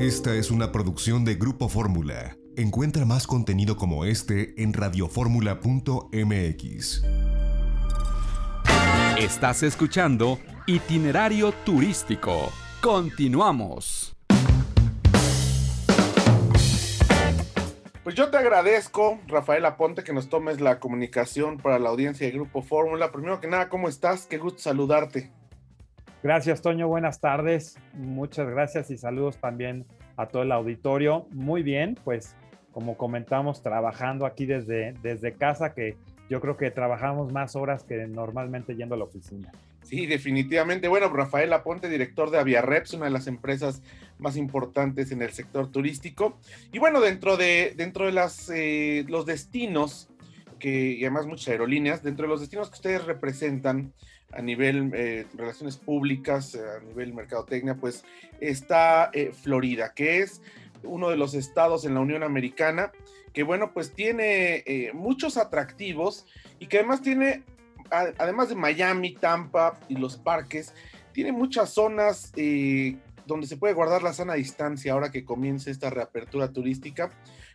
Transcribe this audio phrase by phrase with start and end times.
[0.00, 2.34] Esta es una producción de Grupo Fórmula.
[2.56, 7.04] Encuentra más contenido como este en radioformula.mx.
[9.18, 12.50] Estás escuchando Itinerario Turístico.
[12.80, 14.16] Continuamos.
[18.02, 22.32] Pues yo te agradezco, Rafael Aponte, que nos tomes la comunicación para la audiencia de
[22.32, 23.12] Grupo Fórmula.
[23.12, 24.24] Primero que nada, ¿cómo estás?
[24.24, 25.30] Qué gusto saludarte.
[26.22, 26.86] Gracias, Toño.
[26.86, 27.78] Buenas tardes.
[27.94, 31.26] Muchas gracias y saludos también a todo el auditorio.
[31.30, 32.36] Muy bien, pues
[32.72, 35.96] como comentamos, trabajando aquí desde, desde casa, que
[36.28, 39.50] yo creo que trabajamos más horas que normalmente yendo a la oficina.
[39.82, 40.88] Sí, definitivamente.
[40.88, 43.82] Bueno, Rafael Aponte, director de Aviareps, una de las empresas
[44.18, 46.38] más importantes en el sector turístico.
[46.70, 50.10] Y bueno, dentro de, dentro de eh, los destinos,
[50.58, 53.92] que, y además muchas aerolíneas, dentro de los destinos que ustedes representan
[54.32, 58.04] a nivel eh, relaciones públicas, a nivel mercadotecnia, pues
[58.40, 60.42] está eh, Florida, que es
[60.82, 62.92] uno de los estados en la Unión Americana
[63.34, 66.26] que bueno, pues tiene muchos atractivos
[66.58, 67.44] y que además tiene
[67.90, 70.74] además de Miami, Tampa y los parques,
[71.12, 75.90] tiene muchas zonas eh, donde se puede guardar la sana distancia ahora que comience esta
[75.90, 77.10] reapertura turística.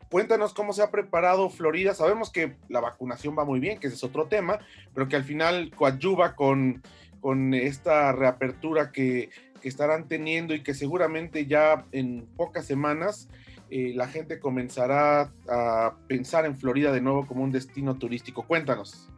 [0.09, 1.93] Cuéntanos cómo se ha preparado Florida.
[1.93, 4.59] Sabemos que la vacunación va muy bien, que ese es otro tema,
[4.93, 6.81] pero que al final coadyuva con,
[7.19, 9.29] con esta reapertura que,
[9.63, 13.29] estarán teniendo y que seguramente ya en pocas semanas
[13.71, 18.43] eh, la gente comenzará a pensar en Florida de nuevo como un destino turístico.
[18.43, 19.09] Cuéntanos.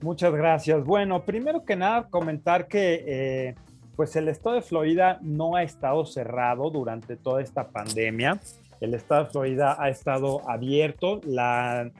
[0.00, 0.82] Muchas gracias.
[0.84, 3.54] Bueno, primero que nada, comentar que eh,
[3.94, 8.40] pues el estado de Florida no ha estado cerrado durante toda esta pandemia.
[8.80, 11.20] El estado de Florida ha estado abierto.
[11.24, 11.92] La,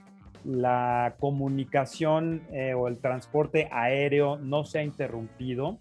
[1.19, 5.81] comunicación eh, o el transporte aéreo no se ha interrumpido.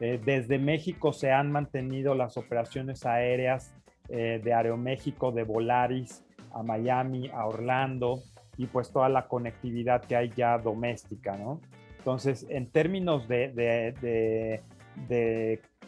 [0.00, 3.74] Eh, desde México se han mantenido las operaciones aéreas
[4.08, 8.22] de Aeroméxico, de Volaris a Miami, a Orlando,
[8.56, 11.60] y pues toda la conectividad que hay ya doméstica, ¿no?
[11.98, 14.62] Entonces, en términos de,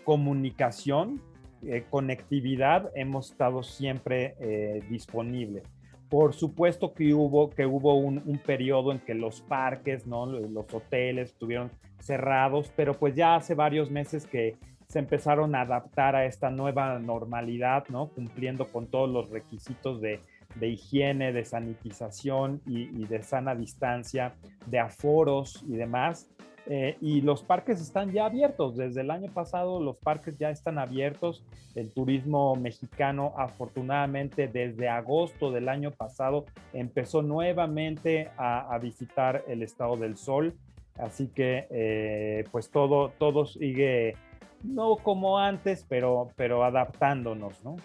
[0.04, 1.22] comunicación,
[1.66, 5.64] eh, conectividad, hemos estado siempre eh, disponibles.
[6.08, 10.26] Por supuesto que hubo, que hubo un, un, periodo en que los parques, ¿no?
[10.26, 11.70] los hoteles estuvieron
[12.00, 14.56] cerrados, pero pues ya hace varios meses que
[14.88, 18.08] se empezaron a adaptar a esta nueva normalidad, ¿no?
[18.08, 20.20] cumpliendo con todos los requisitos de,
[20.54, 24.34] de higiene, de sanitización y, de sana distancia,
[24.66, 26.30] de aforos y demás.
[26.70, 28.76] Eh, y los parques están ya abiertos.
[28.76, 31.42] Desde el año pasado los parques ya están abiertos.
[31.74, 39.96] El turismo mexicano afortunadamente desde agosto del año pasado empezó nuevamente a, visitar el estado
[39.96, 40.54] del sol.
[40.96, 44.16] Así que eh, pues todo, todo sigue,
[44.62, 47.76] no como antes, pero, pero adaptándonos, ¿no?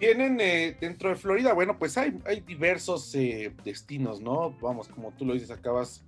[0.00, 4.56] Tienen eh, dentro de Florida, bueno, pues hay, hay diversos eh, destinos, ¿no?
[4.62, 6.02] Vamos, como tú lo dices, acabas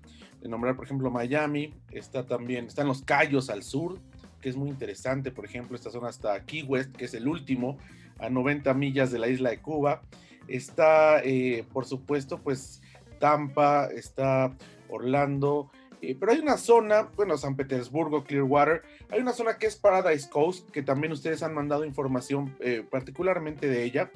[0.49, 3.99] nombrar, por ejemplo, Miami, está también, están los Cayos al sur,
[4.41, 7.79] que es muy interesante, por ejemplo, esta zona hasta Key West, que es el último,
[8.19, 10.03] a 90 millas de la isla de Cuba.
[10.49, 12.83] Está, eh, por supuesto, pues
[13.19, 14.57] Tampa, está
[14.89, 15.71] Orlando,
[16.03, 20.29] eh, pero hay una zona, bueno, San Petersburgo, Clearwater, hay una zona que es Paradise
[20.29, 24.11] Coast, que también ustedes han mandado información eh, particularmente de ella,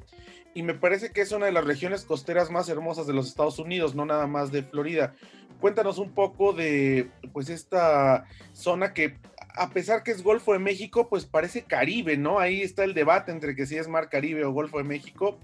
[0.53, 3.57] y me parece que es una de las regiones costeras más hermosas de los Estados
[3.59, 5.13] Unidos, no nada más de Florida.
[5.61, 9.17] Cuéntanos un poco de, pues, esta zona que,
[9.55, 12.39] a pesar que es Golfo de México, pues parece Caribe, ¿no?
[12.39, 15.37] Ahí está el debate entre que si es Mar Caribe o Golfo de México,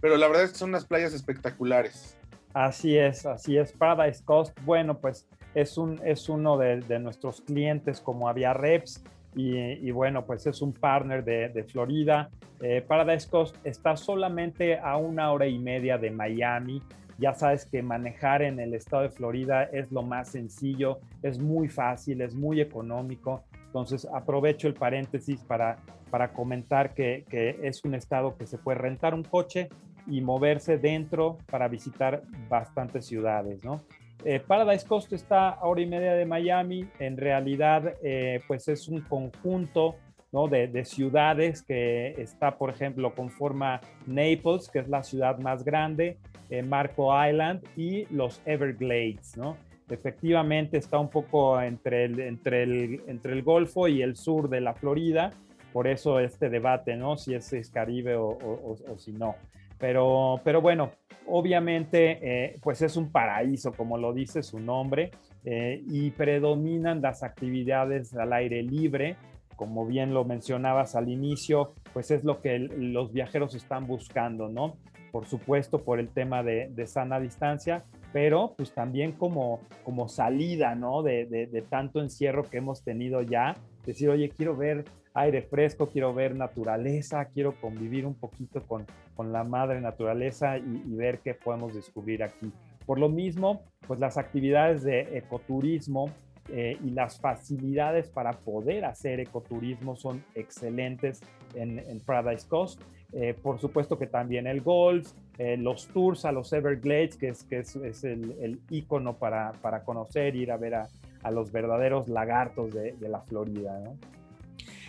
[0.00, 2.16] pero la verdad es que son unas playas espectaculares.
[2.54, 3.72] Así es, así es.
[3.72, 9.04] Paradise Coast, bueno, pues es, un, es uno de, nuestros clientes como Aviareps
[9.34, 12.30] y, y bueno, pues es un partner de, Florida.
[12.60, 16.82] Eh, Paradise Coast está solamente a una hora y media de Miami.
[17.18, 21.68] Ya sabes que manejar en el estado de Florida es lo más sencillo, es muy
[21.68, 23.44] fácil, es muy económico.
[23.66, 25.78] Entonces aprovecho el paréntesis para,
[26.10, 29.68] para comentar que, que es un estado que se puede rentar un coche
[30.06, 33.82] y moverse dentro para visitar bastantes ciudades, ¿no?
[34.24, 36.88] Eh, Paradise Coast está a hora y media de Miami.
[36.98, 39.96] En realidad, eh, pues es un conjunto
[40.32, 40.48] ¿no?
[40.48, 46.18] de, ciudades que está, por ejemplo, conforma Naples, que es la ciudad más grande,
[46.50, 49.56] eh, Marco Island y los Everglades, ¿no?
[49.88, 54.60] Efectivamente está un poco entre el, entre, el, entre el Golfo y el sur de
[54.60, 55.32] la Florida,
[55.72, 57.16] por eso este debate, ¿no?
[57.16, 59.34] Si es, Caribe o si no.
[59.78, 60.90] Pero, pero bueno,
[61.26, 65.10] obviamente, eh, pues es un paraíso, como lo dice su nombre,
[65.44, 69.16] eh, y predominan las actividades al aire libre.
[69.56, 74.76] Como bien lo mencionabas al inicio, pues es lo que los viajeros están buscando, ¿no?
[75.10, 81.02] Por supuesto, por el tema de, sana distancia, pero pues también como, como salida, ¿no?
[81.02, 84.84] De, de, tanto encierro que hemos tenido ya, decir, oye, quiero ver
[85.18, 90.82] aire fresco, quiero ver naturaleza, quiero convivir un poquito con, con la madre naturaleza y,
[90.86, 92.52] y, ver qué podemos descubrir aquí.
[92.86, 96.10] Por lo mismo, pues las actividades de ecoturismo
[96.50, 101.20] eh, y las facilidades para poder hacer ecoturismo son excelentes
[101.54, 102.80] en, Paradise Coast.
[103.12, 107.44] Eh, por supuesto que también el golf, eh, los tours a los Everglades, que es,
[107.44, 110.86] que es, es el, el, ícono para, para, conocer, ir a ver a,
[111.22, 113.78] a los verdaderos lagartos de, de la Florida.
[113.80, 113.96] ¿no?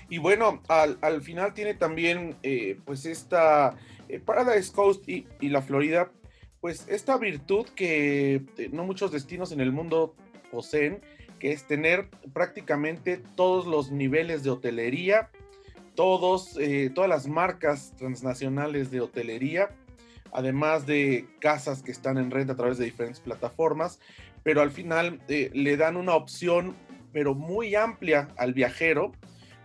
[0.10, 2.36] Y bueno, al, al, final tiene también
[2.86, 3.76] pues esta
[4.26, 6.12] Paradise Coast y, y, la Florida
[6.62, 10.16] pues esta virtud que eh, no muchos destinos en el mundo
[10.52, 11.02] poseen,
[11.40, 15.30] que es tener prácticamente todos los niveles de hotelería,
[15.96, 19.70] todos, eh, todas las marcas transnacionales de hotelería,
[20.32, 24.00] además de casas que están en renta a través de diferentes plataformas,
[24.44, 26.76] pero al final eh, le dan una opción,
[27.14, 29.14] pero muy amplia al viajero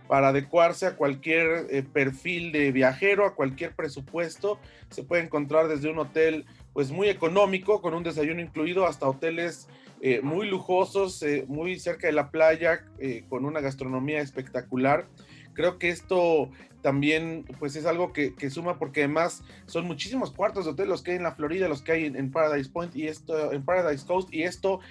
[0.07, 4.59] para adecuarse a cualquier perfil de viajero, a cualquier presupuesto.
[4.89, 9.69] Se puede encontrar desde un hotel pues muy económico, con un desayuno incluido, hasta hoteles
[10.01, 15.07] eh, muy lujosos, eh, muy cerca de la playa, eh, con una gastronomía espectacular.
[15.55, 20.71] Creo que esto también pues es algo que, suma porque además son muchísimos cuartos de
[20.71, 23.51] hotel los que hay en la Florida, los que hay en, Paradise Point y esto
[23.51, 24.81] en Paradise Coast y esto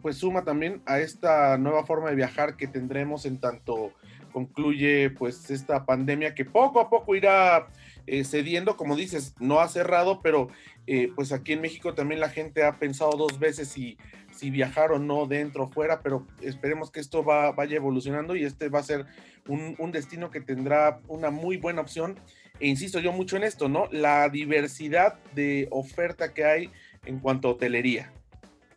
[0.00, 3.92] pues suma también a esta nueva forma de viajar que tendremos en tanto
[4.32, 7.68] concluye pues esta pandemia que poco a poco irá
[8.06, 10.48] eh, cediendo, como dices, no ha cerrado, pero
[10.88, 13.96] eh, pues aquí en México también la gente ha pensado dos veces si,
[14.32, 18.44] si viajar o no dentro o fuera, pero esperemos que esto va, vaya evolucionando y
[18.44, 19.06] este va a ser
[19.48, 22.18] un, destino que tendrá una muy buena opción.
[22.60, 23.88] E insisto yo mucho en esto, ¿no?
[23.90, 26.70] La diversidad de oferta que hay
[27.04, 28.12] en cuanto a hotelería.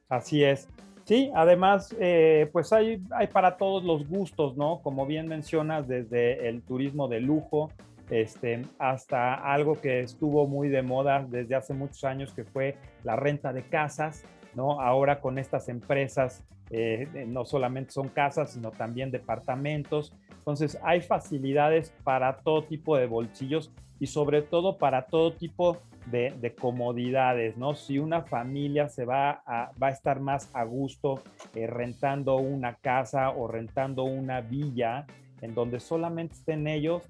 [0.10, 0.68] Así es.
[1.04, 4.82] Sí, además, eh, pues hay, hay para todos los gustos, ¿no?
[4.82, 7.70] Como bien mencionas, desde el turismo de lujo,
[8.10, 13.16] este, hasta algo que estuvo muy de moda desde hace muchos años, que fue la
[13.16, 14.26] renta de casas,
[14.56, 14.82] ¿no?
[14.82, 20.14] Ahora con estas empresas, eh, no solamente son casas, sino también departamentos.
[20.38, 26.56] Entonces, hay facilidades para todo tipo de bolsillos y sobre todo para todo tipo de,
[26.60, 27.74] comodidades, ¿no?
[27.76, 31.22] Si una familia se va a, va a estar más a gusto
[31.56, 35.06] eh, rentando una casa o rentando una villa
[35.42, 37.04] en donde solamente estén ellos,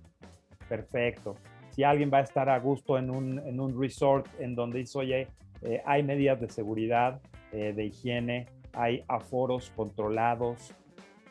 [0.69, 1.35] perfecto.
[1.71, 4.97] Si alguien va a estar a gusto en un, en un resort en donde dice,
[4.97, 5.27] oye,
[5.61, 7.19] eh, hay medidas de seguridad,
[7.55, 10.73] eh, de higiene, hay aforos controlados,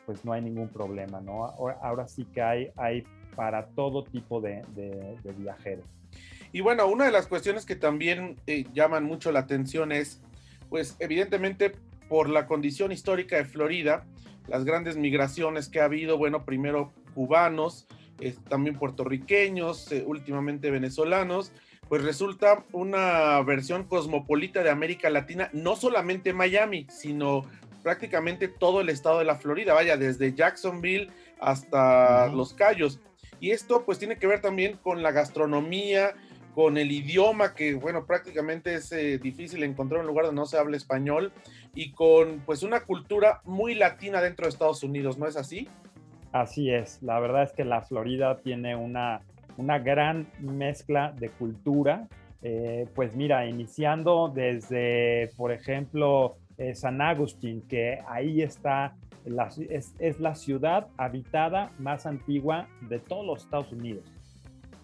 [0.07, 1.45] pues no hay ningún problema, ¿no?
[1.45, 3.03] Ahora, sí que hay, hay
[3.35, 4.63] para todo tipo de,
[5.37, 5.85] viajeros.
[6.51, 10.23] Y bueno, una de las cuestiones que también eh, llaman mucho la atención es,
[10.69, 11.73] pues evidentemente
[12.09, 14.07] por la condición histórica de Florida,
[14.47, 17.87] las grandes migraciones que ha habido, bueno, primero cubanos,
[18.49, 21.51] también puertorriqueños, eh, últimamente venezolanos,
[21.89, 27.43] pues resulta una versión cosmopolita de América Latina, no solamente Miami, sino
[27.83, 32.99] prácticamente todo el estado de la Florida, vaya, desde Jacksonville hasta Los Cayos.
[33.39, 36.15] Y esto pues tiene que ver también con la gastronomía,
[36.55, 40.57] con el idioma, que bueno, prácticamente es eh, difícil encontrar un lugar donde no se
[40.57, 41.31] hable español,
[41.75, 45.67] y con pues una cultura muy latina dentro de Estados Unidos, ¿no es así?
[46.31, 49.21] Así es, la verdad es que la Florida tiene una,
[49.57, 52.07] una gran mezcla de cultura.
[52.41, 58.95] Eh, pues mira, iniciando desde, por ejemplo, eh, San Agustín, que ahí está,
[59.69, 64.05] es, la ciudad habitada más antigua de todos los Estados Unidos.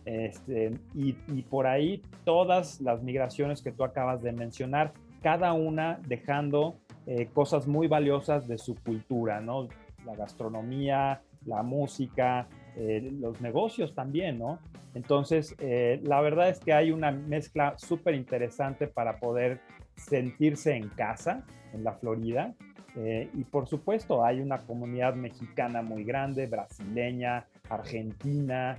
[0.03, 1.13] Este, y,
[1.43, 6.75] por ahí todas las migraciones que tú acabas de mencionar, cada una dejando
[7.05, 9.67] eh, cosas muy valiosas de su cultura, ¿no?
[10.05, 14.59] La gastronomía, la música, eh, los negocios también, ¿no?
[14.93, 19.59] Entonces, eh, la verdad es que hay una mezcla súper interesante para poder
[19.95, 22.53] sentirse en casa en la Florida.
[22.95, 28.77] Eh, y por supuesto, hay una comunidad mexicana muy grande, brasileña, argentina.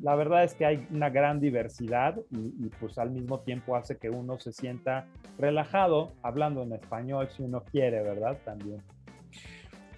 [0.00, 3.96] La verdad es que hay una gran diversidad y, y pues al mismo tiempo hace
[3.96, 5.06] que uno se sienta
[5.36, 8.38] relajado hablando en español si uno quiere, ¿verdad?
[8.44, 8.82] También.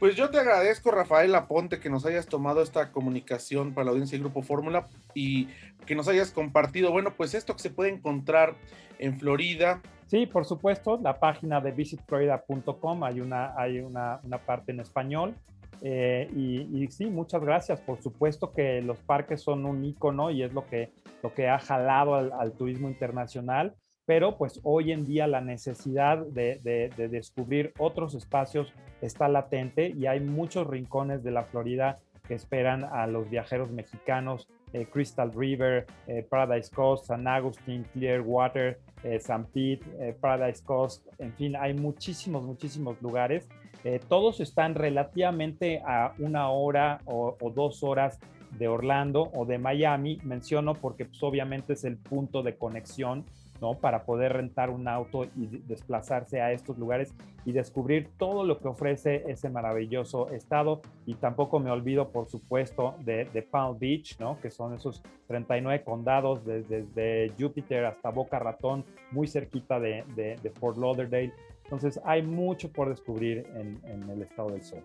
[0.02, 4.18] Pues yo te agradezco, Rafael Aponte, que nos hayas tomado esta comunicación para la audiencia
[4.18, 5.47] del Grupo Fórmula y
[5.87, 8.56] que nos hayas compartido, bueno, pues esto que se puede encontrar
[8.99, 9.80] en Florida.
[10.09, 15.37] Sí, por supuesto, la página de visitflorida.com hay, una, hay una, parte en español
[15.82, 17.80] Eh, y, sí, muchas gracias.
[17.80, 20.90] Por supuesto que los parques son un icono y es lo que,
[21.23, 23.76] lo que ha jalado al, turismo internacional,
[24.12, 30.04] pero pues hoy en día la necesidad de, de, descubrir otros espacios está latente y
[30.04, 31.97] hay muchos rincones de la Florida
[32.28, 34.50] que esperan a los viajeros mexicanos.
[34.75, 38.81] Eh, Crystal River, eh, Paradise Coast, San Agustín, Clearwater,
[39.19, 43.49] San Pete, Paradise Coast, en fin, hay muchísimos, muchísimos lugares
[43.85, 48.21] eh, todos están relativamente a una hora o, dos horas
[48.59, 50.19] de Orlando o de Miami.
[50.23, 53.25] Menciono porque pues, obviamente es el punto de conexión
[53.62, 53.75] ¿no?
[53.75, 57.14] para poder rentar un auto y desplazarse a estos lugares
[57.47, 60.83] y descubrir todo lo que ofrece ese maravilloso estado.
[61.07, 64.38] Y tampoco me olvido, por supuesto, de, Palm Beach, ¿no?
[64.40, 70.76] que son esos 39 condados desde, Júpiter hasta Boca Ratón, muy cerquita de, de Fort
[70.76, 71.33] Lauderdale.
[71.73, 74.83] Entonces hay mucho por descubrir en, el estado del sol.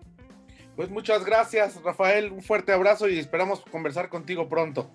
[0.74, 2.32] Pues muchas gracias, Rafael.
[2.32, 4.88] Un fuerte abrazo y esperamos conversar contigo pronto.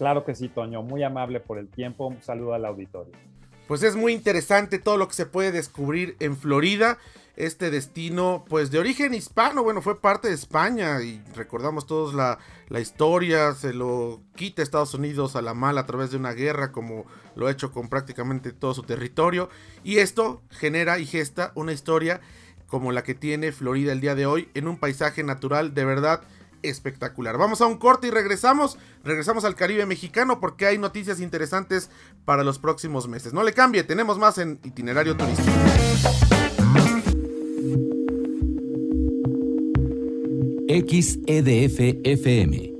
[0.00, 0.82] Claro que sí, Toño.
[0.82, 2.06] Muy amable por el tiempo.
[2.06, 3.12] Un saludo al auditorio.
[3.68, 6.96] Pues es muy interesante todo lo que se puede descubrir en Florida
[7.36, 12.38] este destino, pues de origen hispano, bueno, fue parte de España y recordamos todos la,
[12.68, 16.72] la, historia, se lo quita Estados Unidos a la mala a través de una guerra,
[16.72, 17.04] como
[17.36, 19.50] lo ha hecho con prácticamente todo su territorio,
[19.84, 22.20] y esto genera y gesta una historia
[22.66, 26.22] como la que tiene Florida el día de hoy, en un paisaje natural de verdad
[26.62, 27.38] espectacular.
[27.38, 28.78] Vamos a un corte y regresamos.
[29.04, 31.90] Regresamos al Caribe mexicano porque hay noticias interesantes
[32.24, 33.32] para los próximos meses.
[33.32, 35.50] No le cambie, tenemos más en itinerario turístico.
[40.68, 42.79] XEDF FM